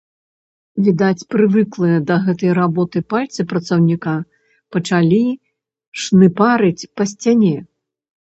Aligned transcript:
Відаць, 0.85 1.25
прывыклыя 1.33 1.97
да 2.11 2.15
гэтай 2.29 2.51
работы, 2.59 2.97
пальцы 3.13 3.45
працаўніка 3.51 4.13
пачалі 4.77 5.21
шныпарыць 6.05 6.89
па 7.01 7.07
сцяне. 7.13 7.55